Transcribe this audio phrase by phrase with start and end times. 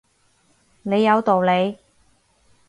[0.81, 1.77] 你有道理